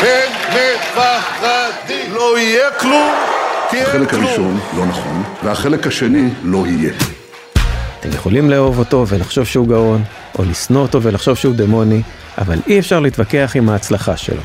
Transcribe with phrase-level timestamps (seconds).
[0.00, 2.14] הם מפחדים.
[2.14, 3.12] לא יהיה כלום,
[3.70, 4.24] כי אין החלק כלום.
[4.24, 6.92] הראשון לא נכון, והחלק השני לא יהיה.
[8.00, 10.02] אתם יכולים לאהוב אותו ולחשוב שהוא גאון,
[10.38, 12.02] או לשנוא אותו ולחשוב שהוא דמוני,
[12.38, 14.42] אבל אי אפשר להתווכח עם ההצלחה שלו.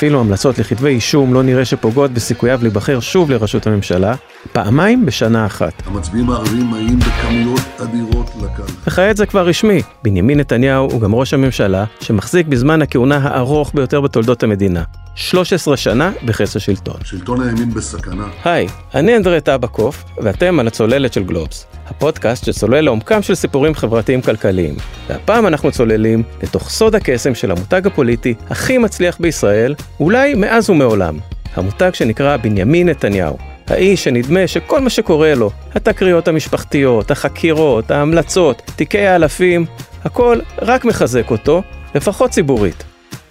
[0.00, 4.14] אפילו המלצות לכתבי אישום לא נראה שפוגעות בסיכוייו להיבחר שוב לראשות הממשלה,
[4.52, 5.72] פעמיים בשנה אחת.
[5.86, 8.72] המצביעים הערבים מגיעים בכמויות אדירות לקלפי.
[8.86, 14.00] וכעת זה כבר רשמי, בנימין נתניהו הוא גם ראש הממשלה שמחזיק בזמן הכהונה הארוך ביותר
[14.00, 14.82] בתולדות המדינה.
[15.14, 16.96] 13 שנה בכס השלטון.
[17.04, 18.28] שלטון הימין בסכנה.
[18.44, 24.22] היי, אני אנדרי טבקוף, ואתם על הצוללת של גלובס, הפודקאסט שצולל לעומקם של סיפורים חברתיים
[24.22, 24.74] כלכליים.
[25.08, 31.18] והפעם אנחנו צוללים לתוך סוד הקסם של המותג הפוליטי הכי מצליח בישראל, אולי מאז ומעולם.
[31.54, 33.36] המותג שנקרא בנימין נתניהו.
[33.66, 39.66] האיש שנדמה שכל מה שקורה לו, התקריות המשפחתיות, החקירות, ההמלצות, תיקי האלפים,
[40.04, 41.62] הכל רק מחזק אותו,
[41.94, 42.84] לפחות ציבורית.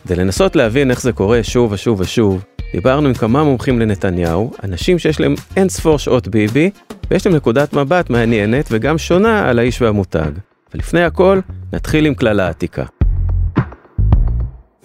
[0.08, 5.00] כדי לנסות להבין איך זה קורה שוב ושוב ושוב, דיברנו עם כמה מומחים לנתניהו, אנשים
[5.00, 6.70] שיש להם אין ספור שעות ביבי,
[7.12, 10.32] ויש להם נקודת מבט מעניינת וגם שונה על האיש והמותג.
[10.74, 11.40] ולפני הכל,
[11.74, 12.84] נתחיל עם כללה עתיקה.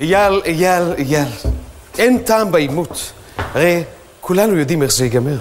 [0.01, 1.29] אייל, אייל, אייל,
[1.99, 3.13] אין טעם בעימות.
[3.37, 3.83] הרי
[4.21, 5.39] כולנו יודעים איך זה ייגמר.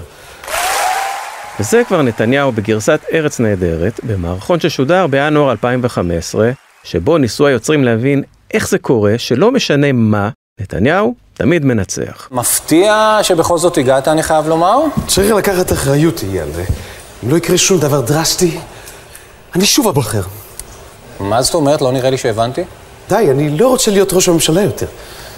[1.59, 6.51] וזה כבר נתניהו בגרסת ארץ נהדרת, במערכון ששודר בינואר 2015,
[6.83, 10.29] שבו ניסו היוצרים להבין איך זה קורה שלא משנה מה,
[10.61, 12.27] נתניהו תמיד מנצח.
[12.31, 14.79] מפתיע שבכל זאת הגעת, אני חייב לומר.
[15.07, 18.57] צריך לקחת אחריות, אייל, ואם לא יקרה שום דבר דרסטי,
[19.55, 20.21] אני שוב אבחר.
[21.19, 21.81] מה זאת אומרת?
[21.81, 22.63] לא נראה לי שהבנתי.
[23.09, 24.85] די, אני לא רוצה להיות ראש הממשלה יותר.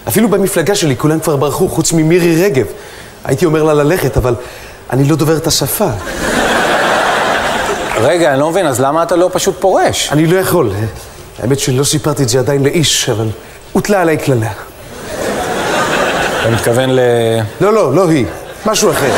[0.08, 2.66] אפילו במפלגה שלי כולם כבר ברחו, חוץ ממירי רגב.
[3.24, 4.36] הייתי אומר לה ללכת, אבל
[4.90, 5.90] אני לא דובר את השפה.
[7.98, 10.10] רגע, אני לא מבין, אז למה אתה לא פשוט פורש?
[10.12, 10.72] אני לא יכול.
[11.40, 13.28] האמת שלא סיפרתי את זה עדיין לאיש, אבל
[13.74, 14.52] הוטלה עליי קללה.
[16.46, 17.00] אתה מתכוון ל...
[17.62, 18.26] לא, לא, לא היא.
[18.66, 19.12] משהו אחר.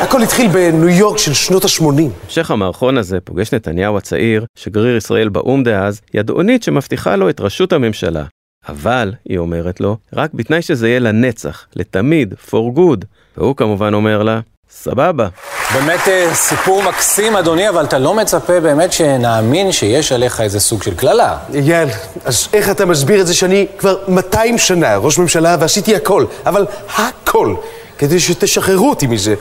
[0.00, 2.02] הכל התחיל בניו יורק של שנות ה-80.
[2.24, 7.72] המשך המערכון הזה פוגש נתניהו הצעיר, שגריר ישראל באו"ם דאז, ידעונית שמבטיחה לו את ראשות
[7.72, 8.24] הממשלה.
[8.68, 13.04] אבל, היא אומרת לו, רק בתנאי שזה יהיה לנצח, לתמיד, for good.
[13.36, 14.40] והוא כמובן אומר לה,
[14.70, 15.28] סבבה.
[15.74, 20.82] באמת אה, סיפור מקסים, אדוני, אבל אתה לא מצפה באמת שנאמין שיש עליך איזה סוג
[20.82, 21.38] של קללה.
[21.54, 21.88] אייל,
[22.24, 26.66] אז איך אתה מסביר את זה שאני כבר 200 שנה ראש ממשלה ועשיתי הכל, אבל
[26.96, 27.54] הכל,
[27.98, 29.34] כדי שתשחררו אותי מזה.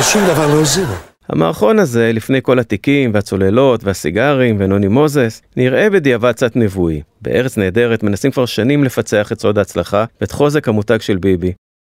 [0.00, 0.84] ושום דבר לא עוזר.
[1.28, 7.02] המערכון הזה, לפני כל התיקים והצוללות והסיגרים ונוני מוזס, נראה בדיעבד קצת נבואי.
[7.22, 11.52] בארץ נהדרת מנסים כבר שנים לפצח את סוד ההצלחה ואת חוזק המותג של ביבי.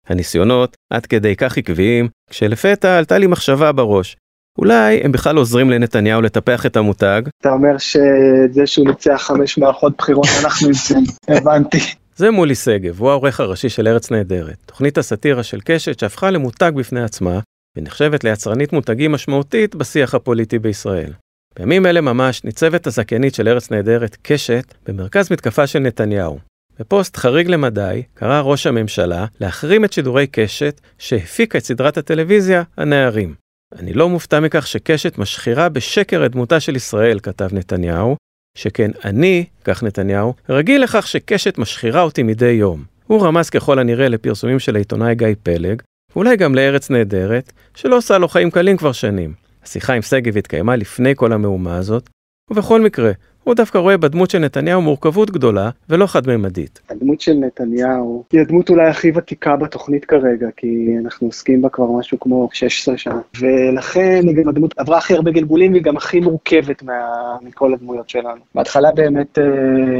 [0.09, 4.15] הניסיונות עד כדי כך עקביים, כשלפתע עלתה לי מחשבה בראש.
[4.57, 9.93] אולי הם בכלל עוזרים לנתניהו לטפח את המותג, אתה אומר שזה שהוא ניצח חמש מערכות
[9.97, 11.03] בחירות, אנחנו נמצאים,
[11.37, 11.79] הבנתי.
[12.15, 16.71] זה מולי שגב, הוא העורך הראשי של ארץ נהדרת, תוכנית הסאטירה של קשת שהפכה למותג
[16.75, 17.39] בפני עצמה,
[17.77, 21.13] ונחשבת ליצרנית מותגים משמעותית בשיח הפוליטי בישראל.
[21.59, 26.37] בימים אלה ממש ניצבת הזכיינית של ארץ נהדרת, קשת, במרכז מתקפה של נתניהו.
[26.79, 33.35] בפוסט חריג למדי קרא ראש הממשלה להחרים את שידורי קשת שהפיקה את סדרת הטלוויזיה הנערים.
[33.75, 38.15] אני לא מופתע מכך שקשת משחירה בשקר את דמותה של ישראל, כתב נתניהו,
[38.57, 42.83] שכן אני, כך נתניהו, רגיל לכך שקשת משחירה אותי מדי יום.
[43.07, 45.81] הוא רמז ככל הנראה לפרסומים של העיתונאי גיא פלג,
[46.15, 49.33] ואולי גם לארץ נהדרת, שלא עושה לו חיים קלים כבר שנים.
[49.63, 52.09] השיחה עם שגב התקיימה לפני כל המהומה הזאת,
[52.51, 53.11] ובכל מקרה,
[53.47, 56.81] הוא דווקא רואה בדמות של נתניהו מורכבות גדולה ולא חד-ממדית.
[56.89, 61.85] הדמות של נתניהו היא הדמות אולי הכי ותיקה בתוכנית כרגע, כי אנחנו עוסקים בה כבר
[61.91, 63.19] משהו כמו 16 שנה.
[63.39, 66.93] ולכן היא גם הדמות עברה הכי הרבה גלגולים והיא גם הכי מורכבת מה...
[67.41, 68.41] מכל הדמויות שלנו.
[68.55, 69.43] בהתחלה באמת אה,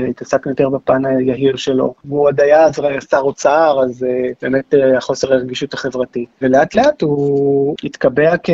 [0.10, 1.94] התעסקנו יותר בפן היהיר שלו.
[2.10, 6.30] הוא עוד היה אז שר אוצר, אז אה, באמת אה, החוסר הרגישות החברתית.
[6.42, 8.50] ולאט לאט הוא התקבע כ...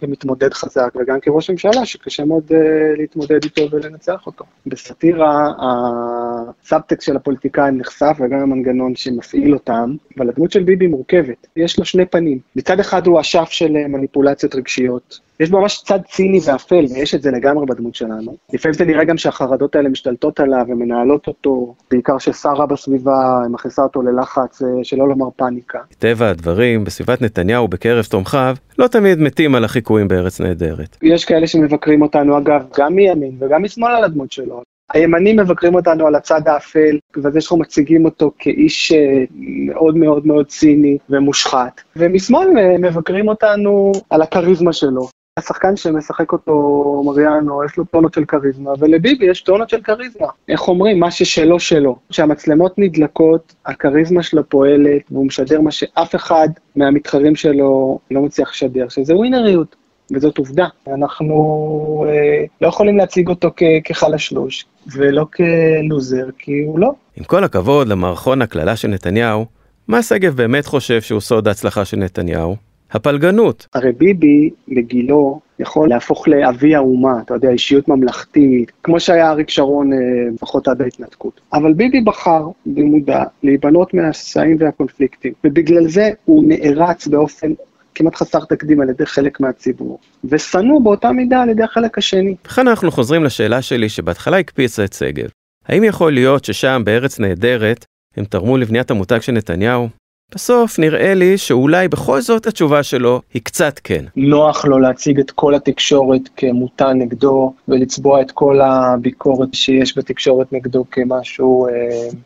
[0.00, 2.58] כמתמודד חזק, וגם כראש ממשלה שקשה מאוד אה,
[2.96, 4.44] להתמודד איתו ולנצח אותו.
[4.66, 11.46] בסאטירה, הסאבטקסט של הפוליטיקאים נחשף וגם המנגנון שמפעיל אותם, אבל הדמות של ביבי מורכבת.
[11.56, 12.38] יש לו שני פנים.
[12.56, 15.20] מצד אחד הוא אשף של אה, מניפולציות רגשיות.
[15.40, 18.36] יש בו ממש צד ציני ואפל, ויש את זה לגמרי בדמות שלנו.
[18.52, 24.02] לפעמים זה נראה גם שהחרדות האלה משתלטות עליו ומנהלות אותו, בעיקר ששרה בסביבה מכניסה אותו
[24.02, 25.78] ללחץ, אה, שלא לומר פאניקה.
[25.92, 30.96] מטבע הדברים, בסביבת נתניהו בקרב תומכיו, לא תמיד מתים על החיקויים בארץ נהדרת.
[31.02, 34.62] יש כאלה שמבקרים אותנו, אגב, גם מימין וגם משמאל על הדמות שלו.
[34.92, 39.24] הימנים מבקרים אותנו על הצד האפל, וזה שאנחנו מציגים אותו כאיש אה,
[39.66, 41.80] מאוד מאוד מאוד ציני ומושחת.
[41.96, 45.08] ומשמאל אה, מבקרים אותנו על הכריזמה שלו.
[45.38, 50.26] השחקן שמשחק אותו מריאנו, יש לו טונות של כריזמה, ולביבי יש טונות של כריזמה.
[50.48, 51.00] איך אומרים?
[51.00, 51.96] מה ששלו שלו.
[52.10, 58.88] כשהמצלמות נדלקות, הכריזמה שלו פועלת, והוא משדר מה שאף אחד מהמתחרים שלו לא מצליח לשדר,
[58.88, 59.76] שזה ווינריות.
[60.10, 60.66] וזאת עובדה.
[60.94, 66.92] אנחנו אה, לא יכולים להציג אותו כ- כחלשלוש, ולא כלוזר, כי הוא לא.
[67.16, 69.46] עם כל הכבוד למערכון הקללה של נתניהו,
[69.88, 72.56] מה שגב באמת חושב שהוא סוד ההצלחה של נתניהו?
[72.92, 73.66] הפלגנות.
[73.74, 79.92] הרי ביבי, לגילו, יכול להפוך לאבי האומה, אתה יודע, אישיות ממלכתית, כמו שהיה אריק שרון,
[79.92, 79.98] אה,
[80.34, 81.40] לפחות עד ההתנתקות.
[81.52, 87.52] אבל ביבי בחר, במודע, להיבנות מהשסעים והקונפליקטים, ובגלל זה הוא נערץ באופן
[87.94, 92.34] כמעט חסר תקדים על ידי חלק מהציבור, ושנוא באותה מידה על ידי החלק השני.
[92.46, 95.28] וכאן אנחנו חוזרים לשאלה שלי שבהתחלה הקפיצה את שגב.
[95.68, 97.84] האם יכול להיות ששם, בארץ נהדרת,
[98.16, 99.88] הם תרמו לבניית המותג של נתניהו?
[100.34, 104.04] בסוף נראה לי שאולי בכל זאת התשובה שלו היא קצת כן.
[104.16, 110.84] נוח לו להציג את כל התקשורת כמותה נגדו, ולצבוע את כל הביקורת שיש בתקשורת נגדו
[110.90, 111.72] כמשהו אה,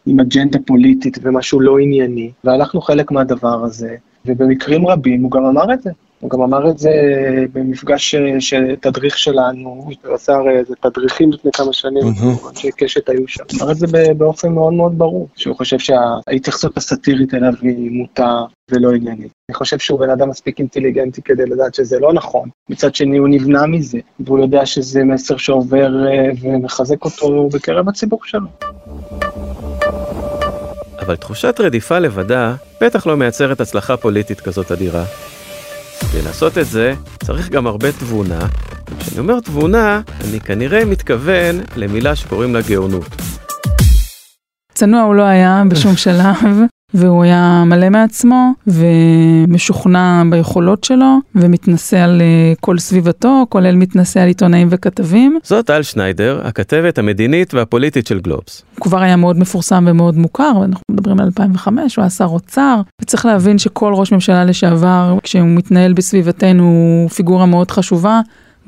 [0.06, 3.96] עם אג'נדה פוליטית ומשהו לא ענייני, ואנחנו חלק מהדבר הזה,
[4.26, 5.90] ובמקרים רבים הוא גם אמר את זה.
[6.20, 6.90] הוא גם אמר את זה
[7.52, 12.02] במפגש אה, של תדריך שלנו, הוא עשה הרי איזה תדריכים לפני כמה שנים,
[12.50, 13.44] אנשי קשת היו שם.
[13.62, 13.86] אמר את זה
[14.16, 19.32] באופן מאוד מאוד ברור, שהוא חושב שההתייחסות הסאטירית אליו היא מוטה ולא עניינית.
[19.48, 22.48] אני חושב שהוא בן אדם מספיק אינטליגנטי כדי לדעת שזה לא נכון.
[22.70, 28.20] מצד שני הוא נבנה מזה, והוא יודע שזה מסר שעובר אה, ומחזק אותו בקרב הציבור
[28.24, 28.46] שלו.
[30.98, 35.04] אבל תחושת רדיפה לבדה בטח לא מייצרת הצלחה פוליטית כזאת אדירה.
[36.00, 36.94] כדי לעשות את זה
[37.24, 38.46] צריך גם הרבה תבונה.
[38.98, 43.08] כשאני אומר תבונה, אני כנראה מתכוון למילה שקוראים לה גאונות.
[44.74, 46.36] צנוע הוא לא היה בשום שלב,
[46.94, 54.26] והוא היה מלא מעצמו, ומשוכנע ביכולות שלו, ומתנשא על אה, כל סביבתו, כולל מתנשא על
[54.28, 55.38] עיתונאים וכתבים.
[55.42, 58.62] זאת טל שניידר, הכתבת המדינית והפוליטית של גלובס.
[58.74, 62.80] הוא כבר היה מאוד מפורסם ומאוד מוכר, ואנחנו מדברים על 2005, הוא היה שר אוצר,
[63.02, 68.20] וצריך להבין שכל ראש ממשלה לשעבר, כשהוא מתנהל בסביבתנו, הוא פיגורה מאוד חשובה.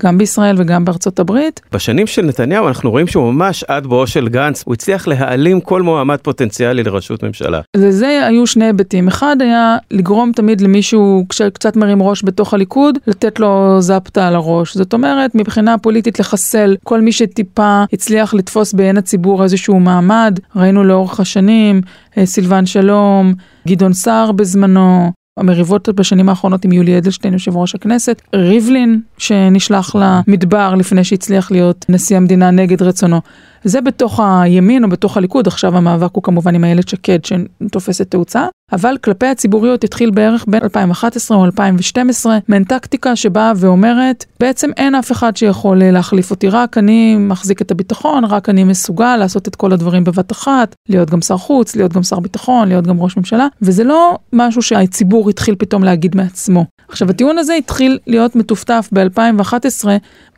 [0.05, 1.61] גם בישראל וגם בארצות הברית.
[1.73, 5.83] בשנים של נתניהו אנחנו רואים שהוא ממש עד בואו של גנץ, הוא הצליח להעלים כל
[5.83, 7.61] מועמד פוטנציאלי לראשות ממשלה.
[7.77, 9.09] לזה היו שני היבטים.
[9.09, 14.77] אחד היה לגרום תמיד למישהו, כשקצת מרים ראש בתוך הליכוד, לתת לו זפטה על הראש.
[14.77, 20.41] זאת אומרת, מבחינה פוליטית לחסל כל מי שטיפה הצליח לתפוס בעין הציבור איזשהו מעמד.
[20.56, 21.81] ראינו לאורך השנים,
[22.19, 23.35] אה, סילבן שלום,
[23.69, 30.75] גדעון סער בזמנו, המריבות בשנים האחרונות עם יולי אדלשטיין, יושב ראש הכנסת, ריבלין, שנשלח למדבר
[30.75, 33.20] לפני שהצליח להיות נשיא המדינה נגד רצונו.
[33.65, 38.47] זה בתוך הימין או בתוך הליכוד, עכשיו המאבק הוא כמובן עם איילת שקד שתופסת תאוצה,
[38.73, 44.95] אבל כלפי הציבוריות התחיל בערך בין 2011 או 2012, מעין טקטיקה שבאה ואומרת, בעצם אין
[44.95, 49.57] אף אחד שיכול להחליף אותי, רק אני מחזיק את הביטחון, רק אני מסוגל לעשות את
[49.57, 53.17] כל הדברים בבת אחת, להיות גם שר חוץ, להיות גם שר ביטחון, להיות גם ראש
[53.17, 56.65] ממשלה, וזה לא משהו שהציבור התחיל פתאום להגיד מעצמו.
[56.88, 59.88] עכשיו הטיעון הזה התחיל להיות מטופטף ב-2011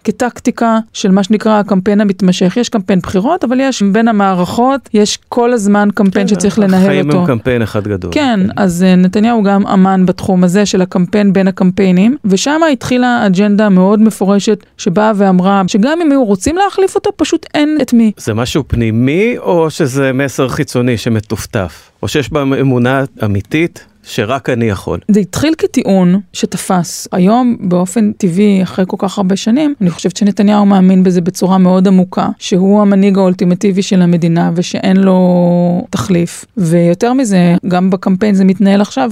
[0.05, 2.57] כטקטיקה של מה שנקרא הקמפיין המתמשך.
[2.57, 6.89] יש קמפיין בחירות, אבל יש בין המערכות, יש כל הזמן קמפיין כן, שצריך לנהל אותו.
[6.89, 8.13] החיים הם קמפיין אחד גדול.
[8.15, 13.27] כן, כן, אז uh, נתניהו גם אמן בתחום הזה של הקמפיין בין הקמפיינים, ושם התחילה
[13.27, 18.13] אג'נדה מאוד מפורשת שבאה ואמרה שגם אם היו רוצים להחליף אותו, פשוט אין את מי.
[18.17, 21.91] זה משהו פנימי, או שזה מסר חיצוני שמטופטף?
[22.03, 24.99] או שיש בה אמונה אמיתית שרק אני יכול.
[25.09, 27.09] זה התחיל כטיעון שתפס.
[27.13, 31.89] היום, באופן טבעי, אחרי כל כך הרבה שנים, אני חושבת שנתניהו מאמין בזה בצורה מאוד
[31.89, 36.45] עמוקה, שהוא המנהיג האולטימטיבי של המדינה ושאין לו תחליף.
[36.57, 39.11] ויותר מזה, גם בקמפיין זה מתנהל עכשיו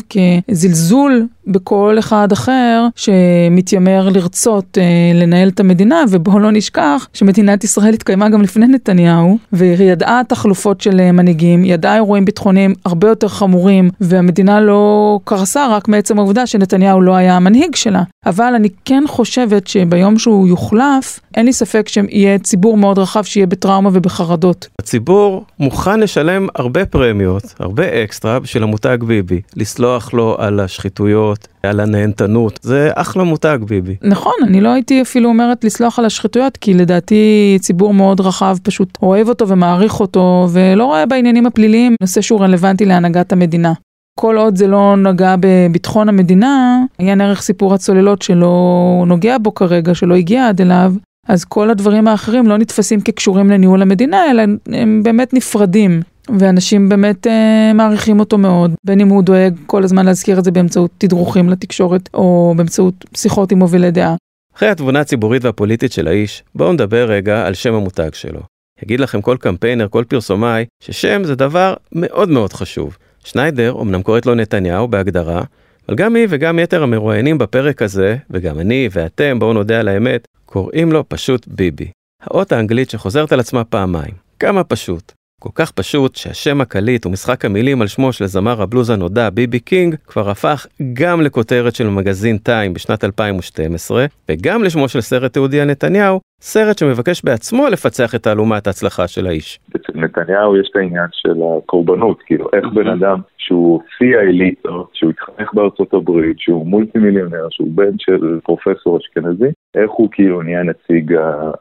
[0.50, 7.94] כזלזול בכל אחד אחר שמתיימר לרצות אה, לנהל את המדינה, ובואו לא נשכח שמדינת ישראל
[7.94, 13.28] התקיימה גם לפני נתניהו, והיא ידעה תחלופות של אה, מנהיגים, ידעה אירועים ביטחוניים הרבה יותר
[13.28, 18.02] חמורים, והמדינה לא קרסה רק מעצם העובדה שנתניהו לא היה המנהיג שלה.
[18.26, 23.46] אבל אני כן חושבת שביום שהוא יוחלף, אין לי ספק שיהיה ציבור מאוד רחב שיהיה
[23.46, 24.68] בטראומה ובחרדות.
[24.80, 31.80] הציבור מוכן לשלם הרבה פרמיות, הרבה אקסטרה בשביל המותג ביבי, לסלוח לו על השחיתויות, על
[31.80, 33.96] הנהנתנות, זה אחלה מותג ביבי.
[34.02, 38.98] נכון, אני לא הייתי אפילו אומרת לסלוח על השחיתויות, כי לדעתי ציבור מאוד רחב פשוט
[39.02, 43.72] אוהב אותו ומעריך אותו, ולא רואה בעניינים הפליליים נושא שהוא רלוונטי להנהגת המדינה.
[44.20, 49.94] כל עוד זה לא נגע בביטחון המדינה, עניין ערך סיפור הצוללות שלא נוגע בו כרגע,
[49.94, 50.92] שלא הגיע עד אליו,
[51.28, 54.42] אז כל הדברים האחרים לא נתפסים כקשורים לניהול המדינה, אלא
[54.72, 56.02] הם באמת נפרדים.
[56.38, 60.50] ואנשים באמת אה, מעריכים אותו מאוד, בין אם הוא דואג כל הזמן להזכיר את זה
[60.50, 64.14] באמצעות תדרוכים לתקשורת, או באמצעות שיחות עם מובילי דעה.
[64.56, 68.40] אחרי התבונה הציבורית והפוליטית של האיש, בואו נדבר רגע על שם המותג שלו.
[68.82, 72.96] יגיד לכם כל קמפיינר, כל פרסומאי, ששם זה דבר מאוד מאוד חשוב.
[73.24, 75.42] שניידר אמנם קוראת לו נתניהו בהגדרה,
[75.88, 80.28] אבל גם היא וגם יתר המרואיינים בפרק הזה, וגם אני ואתם, בואו נודה על האמת,
[80.46, 81.90] קוראים לו פשוט ביבי.
[82.22, 84.14] האות האנגלית שחוזרת על עצמה פעמיים.
[84.38, 85.17] כמה פשוט.
[85.40, 89.96] כל כך פשוט שהשם הקליט ומשחק המילים על שמו של זמר הבלוז הנודע ביבי קינג
[90.06, 95.73] כבר הפך גם לכותרת של מגזין טיים בשנת 2012 וגם לשמו של סרט תיעודי על
[95.73, 99.60] נתניהו, סרט שמבקש בעצמו לפצח את תעלומת ההצלחה של האיש.
[99.76, 105.10] אצל נתניהו יש את העניין של הקורבנות, כאילו איך בן אדם שהוא שיא האליטות, שהוא
[105.10, 110.62] התחנך בארצות הברית, שהוא מולטי מיליונר, שהוא בן של פרופסור אשכנזי, איך הוא כאילו נהיה
[110.62, 111.14] נציג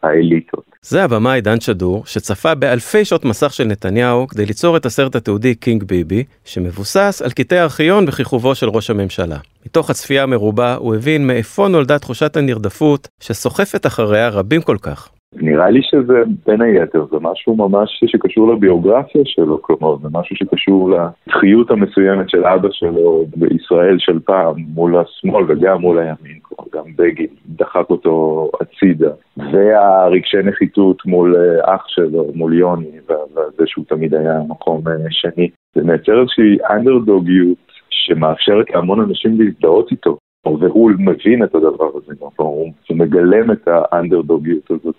[0.03, 0.65] האליטות.
[0.81, 5.55] זה הבמאי דן שדור, שצפה באלפי שעות מסך של נתניהו כדי ליצור את הסרט התיעודי
[5.55, 9.37] קינג ביבי, שמבוסס על קטעי ארכיון בכיכובו של ראש הממשלה.
[9.67, 15.09] מתוך הצפייה המרובה הוא הבין מאיפה נולדה תחושת הנרדפות שסוחפת אחריה רבים כל כך.
[15.33, 20.91] נראה לי שזה בין היתר, זה משהו ממש שקשור לביוגרפיה שלו, כלומר זה משהו שקשור
[20.91, 26.91] לתחיות המסוימת של אבא שלו בישראל של פעם מול השמאל וגם מול הימין, כלומר גם
[26.95, 34.39] בגין דחק אותו הצידה, והרגשי נחיתות מול אח שלו, מול יוני, וזה שהוא תמיד היה
[34.49, 37.66] מקום שני, זה מייצר איזושהי אנדרדוגיות
[38.05, 40.17] שמאפשרת להמון אנשים להזדהות איתו.
[40.59, 44.95] והוא מבין את הדבר הזה, הוא מגלם את האנדרדוגיות הזאת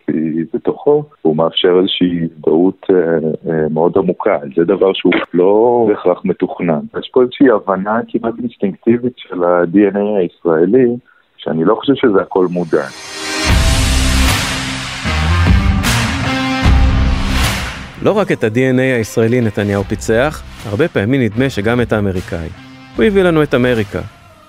[0.55, 2.97] בתוכו, הוא מאפשר איזושהי הזדהות אה,
[3.51, 6.81] אה, מאוד עמוקה, זה דבר שהוא לא בהכרח מתוכנן.
[7.01, 10.97] יש פה איזושהי הבנה כמעט אינסטינקטיבית של ה-DNA הישראלי,
[11.37, 12.85] שאני לא חושב שזה הכל מודע.
[18.03, 22.68] לא רק את ה-DNA הישראלי נתניהו פיצח, הרבה פעמים נדמה שגם את האמריקאי.
[22.99, 24.01] הוא הביא לנו את אמריקה,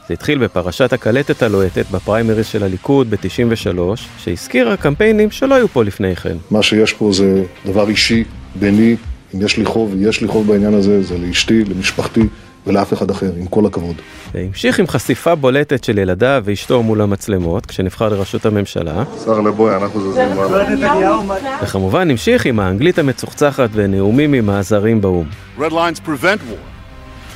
[0.08, 3.79] זה התחיל בפרשת הקלטת הלוהטת בפריימריז של הליכוד ב-93,
[4.18, 6.38] שהזכירה קמפיינים שלא היו פה לפני כן.
[6.51, 8.24] מה שיש פה זה דבר אישי,
[8.56, 8.96] ביני,
[9.36, 12.22] אם יש לי חוב, ויש לי חוב בעניין הזה, זה לאשתי, למשפחתי
[12.68, 13.96] ולאף אחד אחר, עם כל הכבוד.
[14.34, 19.03] והמשיך עם חשיפה בולטת של ילדיו ואשתו מול המצלמות, כשנבחר לראשות הממשלה.
[19.25, 21.58] שר לבוי, אנחנו זזים מעלה.
[21.63, 25.25] וכמובן המשיך עם האנגלית המצוחצחת ונאומים עם העזרים באו"ם.
[25.60, 26.78] Red lines prevent war.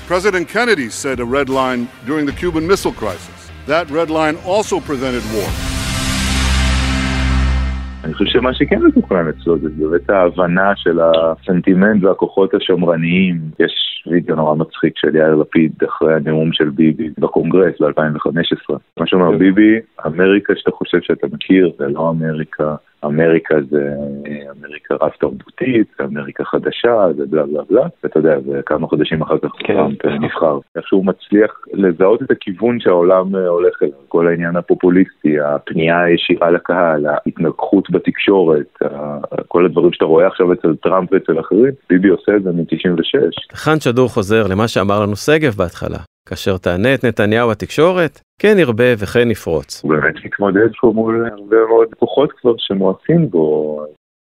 [0.08, 3.50] President Kennedy said a red line during the Cuban Missile Crisis.
[3.68, 5.50] That red line also prevented war.
[8.04, 13.40] אני חושב שמה שכן מתוכנן אצלו זה באמת ההבנה של הסנטימנט והכוחות השמרניים.
[13.60, 18.76] יש וידאו נורא מצחיק של יאיר לפיד אחרי הנאום של ביבי בקונגרס ב-2015.
[19.00, 22.76] מה שאומר ביבי, אמריקה שאתה חושב שאתה מכיר זה לא אמריקה.
[23.06, 23.94] אמריקה זה
[24.60, 29.38] אמריקה רב תרבותית, אמריקה חדשה, זה בלה בלה בלה, ואתה יודע, זה כמה חודשים אחר
[29.38, 30.60] כך טראמפ נבחר.
[30.76, 37.90] איכשהו מצליח לזהות את הכיוון שהעולם הולך אליו, כל העניין הפופוליסטי, הפנייה הישירה לקהל, ההתנגחות
[37.92, 38.80] בתקשורת,
[39.48, 43.56] כל הדברים שאתה רואה עכשיו אצל טראמפ ואצל אחרים, ביבי עושה את זה מ-96.
[43.66, 45.98] כאן שדור חוזר למה שאמר לנו שגב בהתחלה.
[46.30, 49.84] כאשר תענה את נתניהו בתקשורת, כן ירבה וכן יפרוץ.
[49.84, 53.80] הוא באמת מתמודד פה מול הרבה מאוד כוחות כבר שמאיצים בו.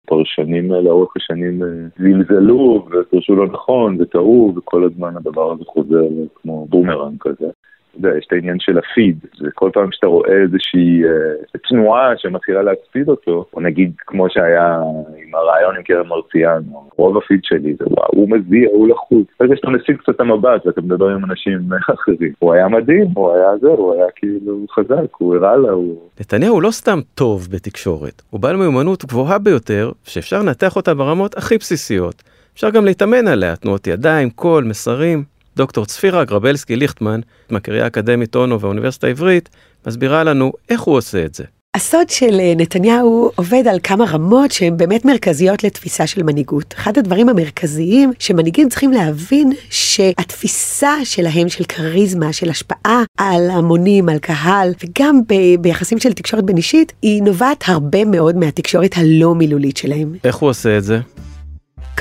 [0.07, 1.61] פרשנים לאורך השנים
[1.97, 7.49] זלזלו ופרשו לא נכון וטעו וכל הזמן הדבר הזה חוזר כמו בומרנג כזה.
[7.95, 13.09] יודע, יש את העניין של הפיד, וכל פעם שאתה רואה איזושהי אה, תנועה שמתחילה להספיד
[13.09, 14.79] אותו, או נגיד כמו שהיה
[15.17, 16.61] עם הרעיון עם קרן מרציאנו,
[16.97, 19.27] רוב הפיד שלי זה וואו, הוא מזיע, הוא לחוץ.
[19.39, 21.59] ברגע שאתה מסיג קצת את המבט ואתה מדבר עם אנשים
[21.95, 26.09] אחרים, הוא היה מדהים, הוא היה זה, הוא היה כאילו חזק, הוא הראה לה, הוא...
[26.19, 31.57] נתניהו לא סתם טוב בתקשורת, הוא בעל מיומנות גבוהה ביותר, שאפשר לנתח אותה ברמות הכי
[31.57, 32.23] בסיסיות.
[32.53, 35.36] אפשר גם להתאמן עליה, תנועות ידיים, קול, מסרים.
[35.57, 39.49] דוקטור צפירה גרבלסקי ליכטמן, מהקריה האקדמית אונו והאוניברסיטה העברית,
[39.87, 41.43] מסבירה לנו איך הוא עושה את זה.
[41.75, 46.73] הסוד של נתניהו עובד על כמה רמות שהן באמת מרכזיות לתפיסה של מנהיגות.
[46.77, 54.17] אחד הדברים המרכזיים שמנהיגים צריכים להבין שהתפיסה שלהם של כריזמה, של השפעה על המונים, על
[54.17, 59.77] קהל, וגם ב- ביחסים של תקשורת בין אישית, היא נובעת הרבה מאוד מהתקשורת הלא מילולית
[59.77, 60.13] שלהם.
[60.23, 60.99] איך הוא עושה את זה?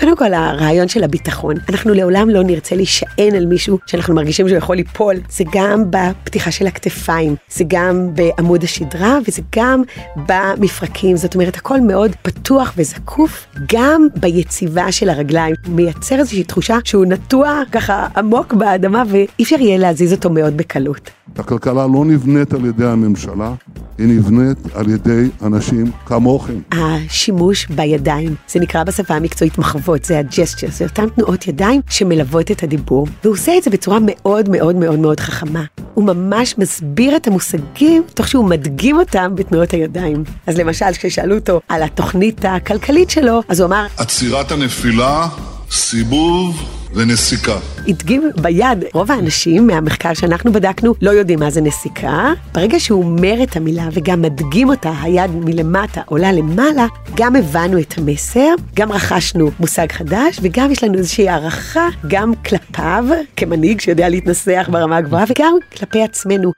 [0.00, 4.58] קודם כל הרעיון של הביטחון, אנחנו לעולם לא נרצה להישען על מישהו שאנחנו מרגישים שהוא
[4.58, 9.82] יכול ליפול, זה גם בפתיחה של הכתפיים, זה גם בעמוד השדרה וזה גם
[10.16, 17.06] במפרקים, זאת אומרת הכל מאוד פתוח וזקוף, גם ביציבה של הרגליים, מייצר איזושהי תחושה שהוא
[17.06, 21.10] נטוע ככה עמוק באדמה ואי אפשר יהיה להזיז אותו מאוד בקלות.
[21.36, 23.54] הכלכלה לא נבנית על ידי הממשלה,
[23.98, 26.60] היא נבנית על ידי אנשים כמוכם.
[26.72, 32.62] השימוש בידיים, זה נקרא בשפה המקצועית מחוות, זה הג'סטר, זה אותן תנועות ידיים שמלוות את
[32.62, 35.64] הדיבור, והוא עושה את זה בצורה מאוד מאוד מאוד מאוד חכמה.
[35.94, 40.24] הוא ממש מסביר את המושגים תוך שהוא מדגים אותם בתנועות הידיים.
[40.46, 43.86] אז למשל, כששאלו אותו על התוכנית הכלכלית שלו, אז הוא אמר...
[43.96, 45.28] עצירת הנפילה,
[45.70, 46.62] סיבוב
[46.96, 47.58] ונסיקה.
[47.88, 52.32] הדגים ביד, רוב האנשים מהמחקר שאנחנו בדקנו לא יודעים מה זה נסיקה.
[52.54, 56.86] ברגע שהוא אומר את המילה וגם מדגים אותה, היד מלמטה עולה למעלה,
[57.16, 63.04] גם הבנו את המסר, גם רכשנו מושג חדש, וגם יש לנו איזושהי הערכה גם כלפיו,
[63.36, 66.52] כמנהיג שיודע להתנסח ברמה הגבוהה, וגם כלפי עצמנו.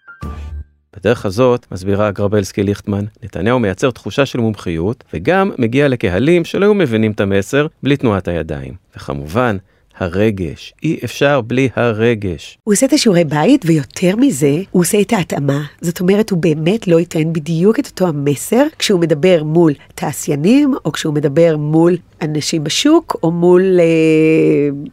[0.97, 6.75] בדרך הזאת, מסבירה גרבלסקי ליכטמן, נתניהו מייצר תחושה של מומחיות, וגם מגיע לקהלים שלא היו
[6.75, 8.75] מבינים את המסר בלי תנועת הידיים.
[8.97, 9.57] וכמובן,
[9.99, 10.75] הרגש.
[10.83, 12.59] אי אפשר בלי הרגש.
[12.65, 15.65] הוא עושה את השיעורי בית, ויותר מזה, הוא עושה את ההתאמה.
[15.81, 20.93] זאת אומרת, הוא באמת לא ייתן בדיוק את אותו המסר כשהוא מדבר מול תעשיינים, או
[20.93, 23.85] כשהוא מדבר מול אנשים בשוק, או מול אה,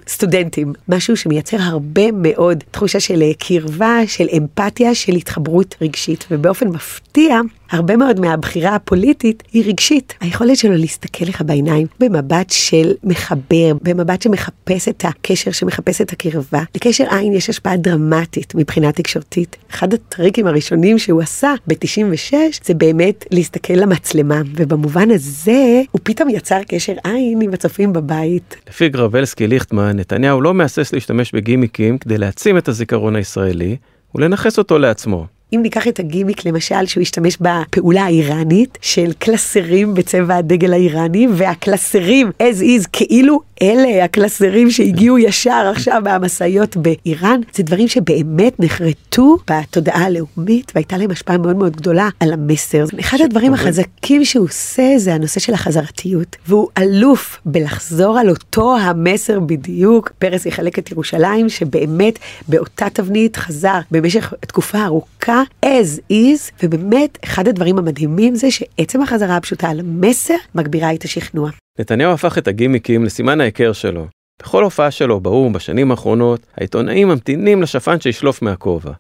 [0.08, 0.74] סטודנטים.
[0.90, 6.26] משהו שמייצר הרבה מאוד תחושה של אה, קרבה, של אמפתיה, של התחברות רגשית.
[6.32, 7.40] ובאופן מפתיע,
[7.72, 10.14] הרבה מאוד מהבחירה הפוליטית היא רגשית.
[10.20, 16.64] היכולת שלו להסתכל לך בעיניים במבט של מחבר, במבט שמחפש את הקשר, שמחפש את הקרבה.
[16.76, 19.56] לקשר עין יש השפעה דרמטית מבחינה תקשורתית.
[19.72, 22.34] אחד הטריקים הראשונים שהוא עשה ב-96
[22.66, 28.56] זה באמת להסתכל למצלמה, ובמובן הזה הוא פתאום יצר קשר עין עם הצופים בבית.
[28.70, 33.78] לפי גרבלסקי ליכטמן, נתניהו לא מהסס להשתמש בגימיקים כדי להעצים את הזיכרון הישראלי
[34.16, 35.26] ולנכס אותו לעצמו.
[35.54, 42.30] אם ניקח את הגימיק למשל שהוא השתמש בפעולה האיראנית של קלסרים בצבע הדגל האיראני והקלסרים
[42.30, 50.06] as is כאילו אלה הקלסרים שהגיעו ישר עכשיו מהמשאיות באיראן, זה דברים שבאמת נחרטו בתודעה
[50.06, 52.86] הלאומית והייתה להם השפעה מאוד מאוד גדולה על המסר.
[53.00, 59.40] אחד הדברים החזקים שהוא עושה זה הנושא של החזרתיות, והוא אלוף בלחזור על אותו המסר
[59.40, 60.12] בדיוק.
[60.20, 67.48] פרס יחלק את ירושלים, שבאמת באותה תבנית חזר במשך תקופה ארוכה, as is, ובאמת אחד
[67.48, 71.50] הדברים המדהימים זה שעצם החזרה הפשוטה על המסר מגבירה את השכנוע.
[71.80, 74.08] נתניהו הפך את הגימיקים לסימן ההיכר שלו.
[74.42, 78.92] בכל הופעה שלו באו"ם בשנים האחרונות, העיתונאים ממתינים לשפן שישלוף מהכובע.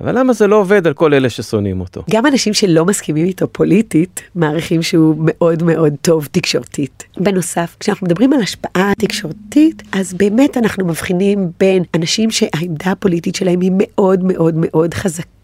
[0.00, 2.04] אבל למה זה לא עובד על כל אלה ששונאים אותו?
[2.10, 7.04] גם אנשים שלא מסכימים איתו פוליטית, מעריכים שהוא מאוד מאוד טוב תקשורתית.
[7.16, 13.60] בנוסף, כשאנחנו מדברים על השפעה תקשורתית, אז באמת אנחנו מבחינים בין אנשים שהעמדה הפוליטית שלהם
[13.60, 15.35] היא מאוד מאוד מאוד חזקה.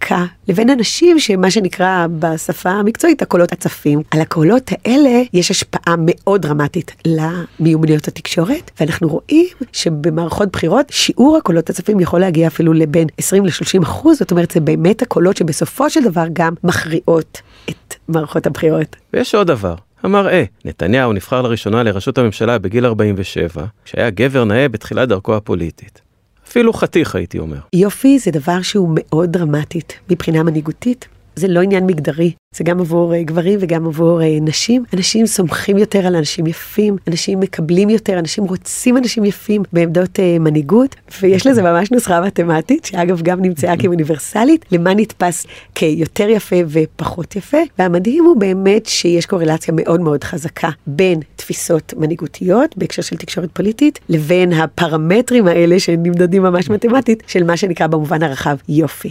[0.49, 4.03] לבין אנשים שמה שנקרא בשפה המקצועית הקולות הצפים.
[4.11, 11.71] על הקולות האלה יש השפעה מאוד דרמטית למיומנויות התקשורת, ואנחנו רואים שבמערכות בחירות שיעור הקולות
[11.71, 16.05] הצפים יכול להגיע אפילו לבין 20 ל-30 אחוז, זאת אומרת זה באמת הקולות שבסופו של
[16.05, 18.97] דבר גם מכריעות את מערכות הבחירות.
[19.13, 19.75] ויש עוד דבר.
[20.03, 26.01] המראה, נתניהו נבחר לראשונה לראשות הממשלה בגיל 47, כשהיה גבר נאה בתחילת דרכו הפוליטית.
[26.53, 27.59] אפילו חתיך הייתי אומר.
[27.73, 31.09] יופי זה דבר שהוא מאוד דרמטית מבחינה מנהיגותית.
[31.37, 34.85] זה לא עניין מגדרי, זה גם עבור uh, גברים וגם עבור uh, נשים.
[34.95, 40.23] אנשים סומכים יותר על אנשים יפים, אנשים מקבלים יותר, אנשים רוצים אנשים יפים בעמדות uh,
[40.41, 47.37] מנהיגות, ויש לזה ממש נוסחה מתמטית, שאגב גם נמצאה כאוניברסלית, למה נתפס כיותר יפה ופחות
[47.37, 47.59] יפה.
[47.79, 53.99] והמדהים הוא באמת שיש קורלציה מאוד מאוד חזקה בין תפיסות מנהיגותיות בהקשר של תקשורת פוליטית,
[54.09, 59.11] לבין הפרמטרים האלה שנמדדים ממש מתמטית, של מה שנקרא במובן הרחב יופי.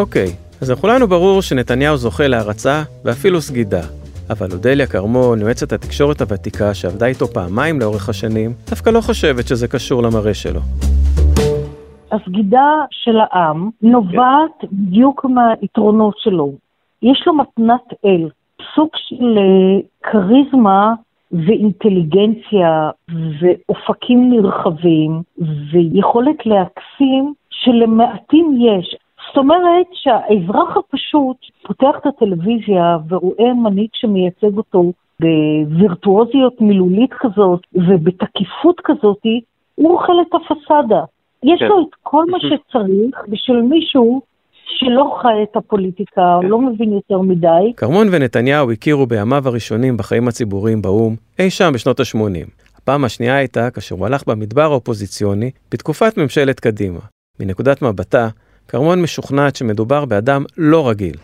[0.00, 0.28] אוקיי,
[0.62, 3.80] אז לכולנו ברור שנתניהו זוכה להערצה ואפילו סגידה.
[4.30, 9.68] אבל אודליה כרמון, יועצת התקשורת הוותיקה שעבדה איתו פעמיים לאורך השנים, דווקא לא חושבת שזה
[9.68, 10.60] קשור למראה שלו.
[12.12, 16.52] הסגידה של העם נובעת בדיוק מהיתרונות שלו.
[17.02, 18.28] יש לו מתנת אל,
[18.74, 19.38] סוג של
[20.02, 20.94] כריזמה
[21.32, 22.90] ואינטליגנציה
[23.40, 25.22] ואופקים נרחבים
[25.72, 28.96] ויכולת להקסים שלמעטים יש.
[29.30, 38.80] זאת אומרת שהאזרח הפשוט פותח את הטלוויזיה ורואה מנהיג שמייצג אותו בווירטואוזיות מילולית כזאת ובתקיפות
[38.84, 39.22] כזאת,
[39.74, 41.04] הוא אוכל את הפסאדה.
[41.42, 44.22] יש לו את כל מה שצריך בשביל מישהו
[44.64, 47.72] שלא חי את הפוליטיקה, לא מבין יותר מדי.
[47.76, 52.50] כרמון ונתניהו הכירו בימיו הראשונים בחיים הציבוריים באו"ם, אי שם בשנות ה-80.
[52.76, 57.00] הפעם השנייה הייתה כאשר הוא הלך במדבר האופוזיציוני בתקופת ממשלת קדימה.
[57.40, 58.28] מנקודת מבטה,
[58.70, 61.14] כרמון משוכנעת שמדובר באדם לא רגיל.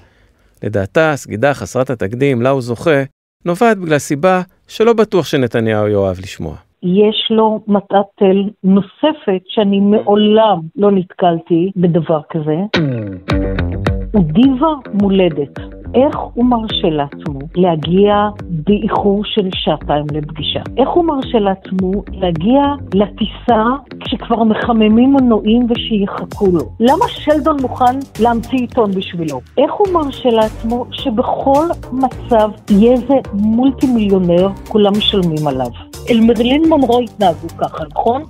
[0.62, 3.02] לדעתה, הסגידה חסרת התקדים לה הוא זוכה,
[3.44, 6.54] נובעת בגלל סיבה שלא בטוח שנתניהו יאהב לשמוע.
[6.82, 12.56] יש לו מטעת תל נוספת שאני מעולם לא נתקלתי בדבר כזה.
[14.12, 14.68] הוא דיבה
[15.02, 15.75] מולדת.
[15.94, 18.14] איך הוא מרשה לעצמו להגיע
[18.49, 20.61] באיחור של שעתיים לפגישה?
[20.77, 22.62] איך הוא מרשה לעצמו להגיע
[22.94, 23.62] לטיסה
[24.01, 26.61] כשכבר מחממים מנועים ושיחכו לו?
[26.81, 29.40] למה שלדון מוכן להמציא עיתון בשבילו?
[29.59, 35.70] איך הוא מרשה לעצמו שבכל מצב יהיה איזה מולטי מיליונר, כולם משלמים עליו?
[36.11, 38.22] אל מרלין מונרו התנהגו ככה, נכון?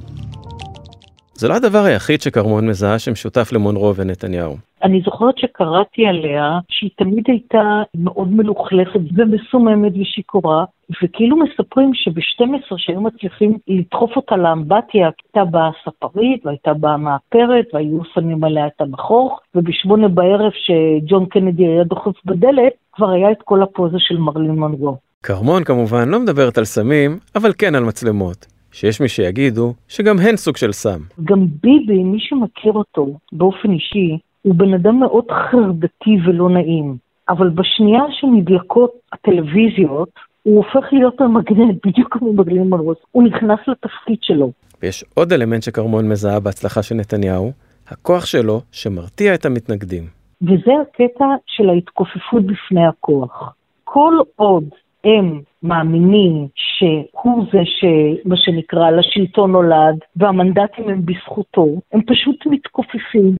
[1.35, 4.66] זה לא הדבר היחיד שכרמון מזהה שמשותף למונרו ונתניהו.
[4.83, 10.65] אני זוכרת שקראתי עליה שהיא תמיד הייתה מאוד מלוכלכת ומסוממת ושיכורה,
[11.03, 18.05] וכאילו מספרים שב-12 שהיו מצליחים לדחוף אותה לאמבטיה, הייתה באה ספרית והייתה באה מאפרת והיו
[18.15, 23.63] שמים עליה את המכוך, ובשמונה בערב שג'ון קנדי היה דוחף בדלת, כבר היה את כל
[23.63, 24.97] הפוזה של מרלין מונרו.
[25.23, 28.47] כרמון כמובן לא מדברת על סמים, אבל כן על מצלמות.
[28.73, 30.99] שיש מי שיגידו שגם הן סוג של סם.
[31.25, 36.97] גם ביבי, מי שמכיר אותו באופן אישי, הוא בן אדם מאוד חרדתי ולא נעים.
[37.29, 40.09] אבל בשנייה שנדלקות הטלוויזיות,
[40.43, 42.99] הוא הופך להיות המגנט, בדיוק כמו מגלין מרוס.
[43.13, 44.53] הוא נכנס לתפקיד שלו.
[44.83, 47.53] ויש עוד אלמנט שכרמון מזהה בהצלחה של נתניהו,
[47.89, 50.03] הכוח שלו שמרתיע את המתנגדים.
[50.43, 53.55] וזה הקטע של ההתכופפות בפני הכוח.
[53.85, 54.65] כל עוד
[55.05, 63.37] הם מאמינים שהוא זה שמה שנקרא לשלטון נולד והמנדטים הם בזכותו, הם פשוט מתכופפים.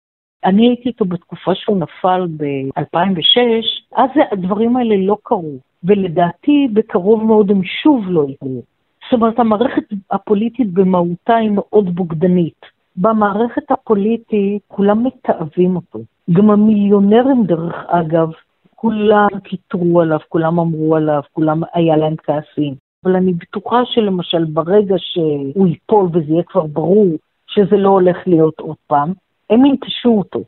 [0.47, 7.51] אני הייתי איתו בתקופה שהוא נפל ב-2006, אז הדברים האלה לא קרו, ולדעתי בקרוב מאוד
[7.51, 8.63] הם שוב לא יקרו.
[9.05, 12.67] זאת אומרת, המערכת הפוליטית במהותה היא מאוד בוגדנית.
[12.97, 15.99] במערכת הפוליטית כולם מתעבים אותו.
[16.33, 18.29] גם המיליונרים, דרך אגב,
[18.75, 22.75] כולם קיטרו עליו, כולם אמרו עליו, כולם, היה להם כעסים.
[23.05, 27.07] אבל אני בטוחה שלמשל ברגע שהוא ייפול וזה יהיה כבר ברור
[27.47, 29.13] שזה לא הולך להיות עוד פעם,
[29.51, 30.45] הם ינטשו אותו.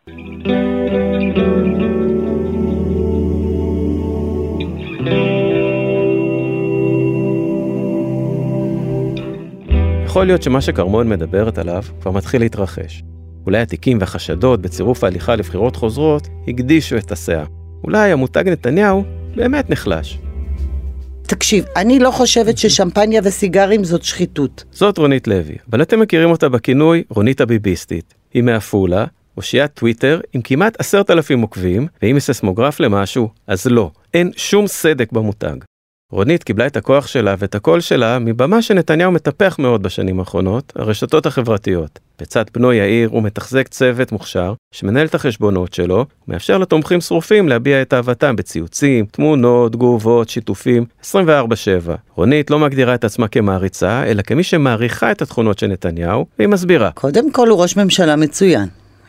[10.05, 13.03] יכול להיות שמה שכרמון מדברת עליו כבר מתחיל להתרחש.
[13.47, 17.45] אולי התיקים והחשדות בצירוף ההליכה לבחירות חוזרות הקדישו את הסאה.
[17.85, 19.05] אולי המותג נתניהו
[19.37, 20.19] באמת נחלש.
[21.23, 24.65] תקשיב, אני לא חושבת ששמפניה וסיגרים זאת שחיתות.
[24.71, 28.15] זאת רונית לוי, אבל אתם מכירים אותה בכינוי רונית הביביסטית.
[28.35, 29.05] היא מעפולה,
[29.37, 34.67] אושיית טוויטר עם כמעט עשרת אלפים עוקבים, ואם היא ססמוגרף למשהו, אז לא, אין שום
[34.67, 35.57] סדק במותג.
[36.12, 41.27] רונית קיבלה את הכוח שלה ואת הקול שלה מבמה שנתניהו מטפח מאוד בשנים האחרונות, הרשתות
[41.27, 41.99] החברתיות.
[42.21, 47.83] בצד בנו יאיר הוא מתחזק צוות מוכשר, שמנהל את החשבונות שלו, ומאפשר לתומכים שרופים להביע
[47.83, 51.95] את אהבתם בציוצים, תמונות, תגובות, שיתופים, 24/7.
[52.15, 56.91] רונית לא מגדירה את עצמה כמעריצה, אלא כמי שמעריכה את התכונות של נתניהו, והיא מסבירה.
[56.91, 58.69] קודם כל הוא ראש ממשלה מצוין.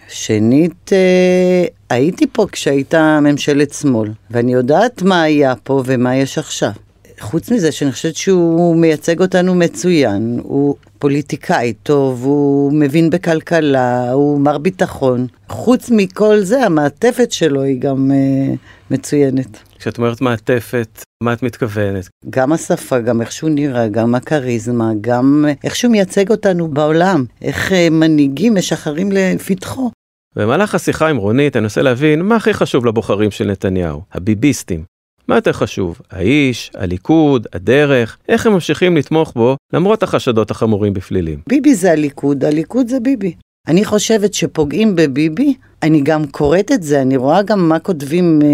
[0.10, 6.72] שנית, אה, הייתי פה כשהייתה ממשלת שמאל, ואני יודעת מה היה פה ומה יש עכשיו.
[7.20, 14.40] חוץ מזה שאני חושבת שהוא מייצג אותנו מצוין, הוא פוליטיקאי טוב, הוא מבין בכלכלה, הוא
[14.40, 15.28] מר ביטחון.
[15.50, 18.58] חוץ מכל זה, המעטפת שלו היא גם uh,
[18.92, 19.60] מצוינת.
[19.80, 22.10] כשאת אומרת מעטפת, מה את מתכוונת?
[22.30, 27.72] גם השפה, גם איך שהוא נראה, גם הכריזמה, גם איך שהוא מייצג אותנו בעולם, איך
[27.72, 29.92] uh, מנהיגים משחררים לפתחו.
[30.36, 34.84] במהלך השיחה עם רונית אני אנסה להבין מה הכי חשוב לבוחרים של נתניהו, הביביסטים.
[35.30, 41.40] מה יותר חשוב, האיש, הליכוד, הדרך, איך הם ממשיכים לתמוך בו למרות החשדות החמורים בפלילים?
[41.48, 43.34] ביבי זה הליכוד, הליכוד זה ביבי.
[43.68, 48.48] אני חושבת שפוגעים בביבי, אני גם קוראת את זה, אני רואה גם מה כותבים אה,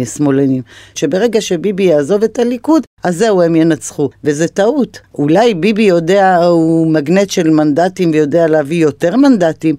[0.00, 0.62] אה, שמאלנים,
[0.94, 5.00] שברגע שביבי יעזוב את הליכוד, אז זהו, הם ינצחו, וזה טעות.
[5.14, 9.76] אולי ביבי יודע, הוא מגנט של מנדטים ויודע להביא יותר מנדטים,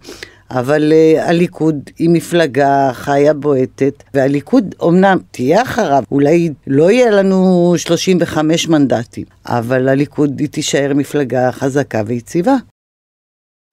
[0.51, 7.73] אבל uh, הליכוד היא מפלגה חיה בועטת, והליכוד אמנם תהיה אחריו, אולי לא יהיה לנו
[7.77, 12.55] 35 מנדטים, אבל הליכוד היא תישאר מפלגה חזקה ויציבה.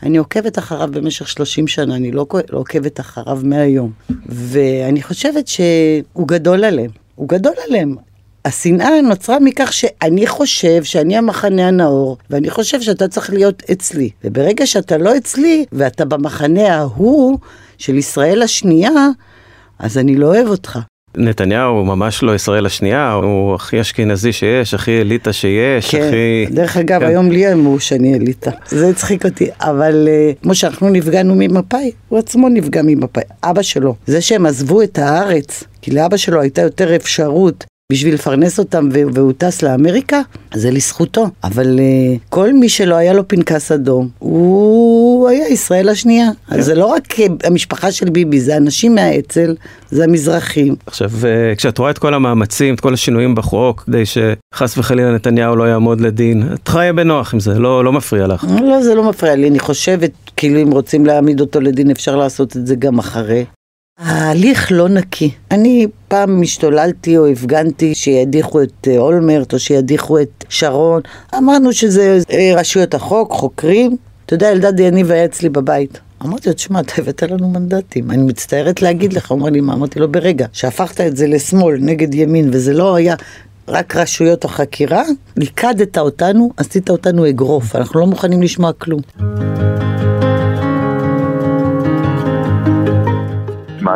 [0.02, 3.92] אני עוקבת אחריו במשך 30 שנה, אני לא, לא עוקבת אחריו מהיום.
[4.28, 6.90] ואני חושבת שהוא גדול עליהם.
[7.14, 7.96] הוא גדול עליהם.
[8.46, 14.10] השנאה נוצרה מכך שאני חושב שאני המחנה הנאור, ואני חושב שאתה צריך להיות אצלי.
[14.24, 17.38] וברגע שאתה לא אצלי, ואתה במחנה ההוא
[17.78, 19.08] של ישראל השנייה,
[19.78, 20.78] אז אני לא אוהב אותך.
[21.16, 26.08] נתניהו ממש לא ישראל השנייה, הוא הכי אשכנזי שיש, הכי אליטה שיש, כן.
[26.08, 26.46] הכי...
[26.54, 27.06] דרך אגב, כן.
[27.06, 28.50] היום לי אמרו שאני אליטה.
[28.68, 33.94] זה הצחיק אותי, אבל uh, כמו שאנחנו נפגענו ממפא"י, הוא עצמו נפגע ממפא"י, אבא שלו.
[34.06, 39.32] זה שהם עזבו את הארץ, כי לאבא שלו הייתה יותר אפשרות בשביל לפרנס אותם והוא
[39.38, 40.20] טס לאמריקה,
[40.54, 41.26] זה לזכותו.
[41.44, 46.28] אבל uh, כל מי שלא היה לו פנקס אדום, הוא היה ישראל השנייה.
[46.48, 49.54] אז זה לא רק המשפחה של ביבי, זה אנשים מהאצ"ל,
[49.90, 50.74] זה המזרחים.
[50.86, 55.56] עכשיו, uh, כשאת רואה את כל המאמצים, את כל השינויים בחוק, כדי שחס וחלילה נתניהו
[55.56, 58.46] לא יעמוד לדין, את חיה בנוח עם זה, לא, לא מפריע לך.
[58.62, 62.56] לא, זה לא מפריע לי, אני חושבת, כאילו אם רוצים להעמיד אותו לדין, אפשר לעשות
[62.56, 63.44] את זה גם אחרי.
[63.98, 65.30] ההליך לא נקי.
[65.50, 71.00] אני פעם השתוללתי או הפגנתי שידיחו את אה, אולמרט או שידיחו את שרון.
[71.38, 73.96] אמרנו שזה אה, רשויות החוק, חוקרים.
[74.26, 76.00] אתה יודע, אלדד יניב היה אצלי בבית.
[76.24, 78.10] אמרתי לו, תשמע, אתה הבאת לנו מנדטים.
[78.10, 79.74] אני מצטערת להגיד לך, הוא אמר לי, מה?
[79.74, 83.14] אמרתי לו, ברגע שהפכת את זה לשמאל נגד ימין וזה לא היה
[83.68, 85.02] רק רשויות החקירה,
[85.36, 87.76] ליכדת אותנו, עשית אותנו אגרוף.
[87.76, 89.00] אנחנו לא מוכנים לשמוע כלום.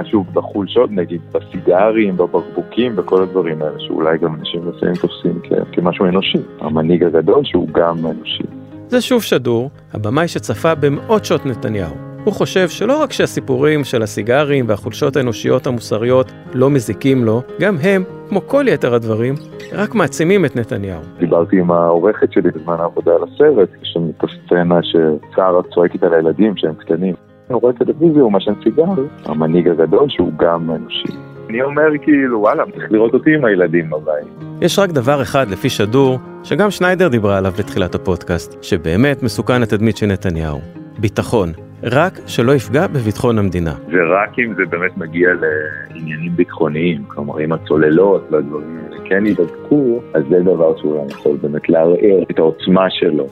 [0.00, 5.40] משהו בחולשות, נגיד בסיגרים, בבקבוקים, בכל הדברים האלה, שאולי גם אנשים לפעמים תופסים
[5.72, 6.38] כמשהו אנושי.
[6.60, 8.42] המנהיג הגדול שהוא גם אנושי.
[8.88, 11.94] זה שוב שדור, הבמאי שצפה במאות שעות נתניהו.
[12.24, 18.04] הוא חושב שלא רק שהסיפורים של הסיגרים והחולשות האנושיות המוסריות לא מזיקים לו, גם הם,
[18.28, 19.34] כמו כל יתר הדברים,
[19.72, 21.00] רק מעצימים את נתניהו.
[21.18, 26.08] דיברתי עם העורכת שלי בזמן העבודה על הסרט, יש שם את הסצנה שצער צועק איתה
[26.08, 27.14] לילדים שהם קטנים.
[27.52, 28.84] הוא רואה טלוויזיה, הוא מעשן סיגר,
[29.24, 31.12] המנהיג הגדול שהוא גם אנושי.
[31.48, 34.26] אני אומר כאילו, וואלה, צריך לראות אותי עם הילדים בבית.
[34.60, 39.96] יש רק דבר אחד לפי שדור, שגם שניידר דיברה עליו בתחילת הפודקאסט, שבאמת מסוכן לתדמית
[39.96, 40.58] של נתניהו.
[40.98, 41.52] ביטחון.
[41.82, 43.74] רק שלא יפגע בביטחון המדינה.
[43.88, 50.22] ורק אם זה באמת מגיע לעניינים ביטחוניים, כלומר אם הצוללות והדברים האלה כן יידבקו, אז
[50.30, 53.26] זה דבר שאולי יכול באמת לערער את העוצמה שלו.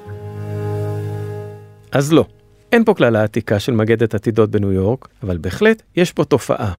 [1.93, 2.25] אז לא.
[2.73, 6.73] אין פה קללה עתיקה של מגדת עתידות בניו יורק, אבל בהחלט יש פה תופעה.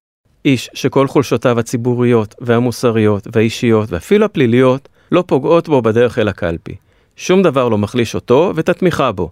[0.44, 6.74] איש שכל חולשותיו הציבוריות והמוסריות והאישיות ואפילו הפליליות לא פוגעות בו בדרך אל הקלפי.
[7.16, 9.30] שום דבר לא מחליש אותו ואת התמיכה בו.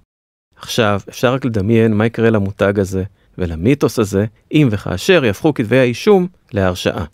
[0.56, 3.04] עכשיו, אפשר רק לדמיין מה יקרה למותג הזה
[3.38, 7.04] ולמיתוס הזה, אם וכאשר יהפכו כתבי האישום להרשעה.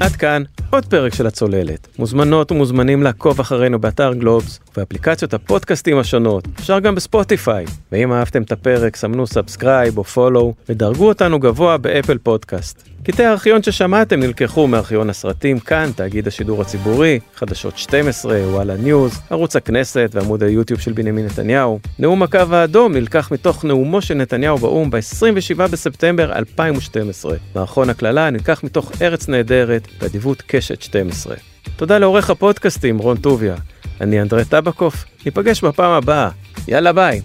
[0.00, 1.88] עד כאן עוד פרק של הצוללת.
[1.98, 7.64] מוזמנות ומוזמנים לעקוב אחרינו באתר גלובס ובאפליקציות הפודקאסטים השונות, אפשר גם בספוטיפיי.
[7.92, 12.88] ואם אהבתם את הפרק, סמנו subscribe או follow ודרגו אותנו גבוה באפל פודקאסט.
[13.04, 19.56] קטעי הארכיון ששמעתם נלקחו מארכיון הסרטים כאן, תאגיד השידור הציבורי, חדשות 12, וואלה ניוז, ערוץ
[19.56, 21.78] הכנסת ועמוד היוטיוב של בנימין נתניהו.
[21.98, 27.36] נאום הקו האדום נלקח מתוך נאומו של נתניהו באו"ם ב-27 בספטמבר 2012.
[27.54, 31.51] מערכון הקללה נלקח מתוך ארץ נהדרת, באדיבות קשת 12.
[31.82, 33.54] תודה לעורך הפודקאסטים רון טוביה.
[34.00, 36.28] אני אנדרי טבקוף, ניפגש בפעם הבאה.
[36.68, 37.20] יאללה ביי.